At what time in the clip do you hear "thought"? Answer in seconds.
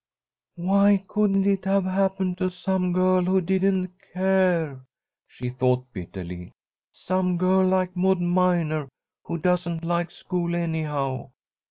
5.51-5.93